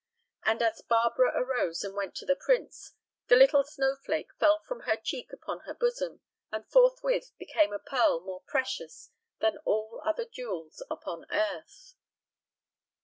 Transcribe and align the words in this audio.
And 0.45 0.63
as 0.63 0.81
Barbara 0.81 1.31
arose 1.35 1.83
and 1.83 1.93
went 1.93 2.15
to 2.15 2.25
the 2.25 2.35
prince, 2.35 2.93
the 3.27 3.35
little 3.35 3.63
snowflake 3.63 4.33
fell 4.39 4.59
from 4.67 4.79
her 4.79 4.95
cheek 4.95 5.31
upon 5.31 5.59
her 5.59 5.75
bosom, 5.75 6.21
and 6.51 6.67
forthwith 6.67 7.33
became 7.37 7.71
a 7.71 7.77
pearl 7.77 8.19
more 8.21 8.41
precious 8.47 9.11
than 9.41 9.59
all 9.59 10.01
other 10.03 10.25
jewels 10.25 10.81
upon 10.89 11.27
earth. 11.29 11.93